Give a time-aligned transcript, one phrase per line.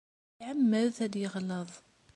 [0.43, 1.69] Iεemmed ad yeɣleḍ.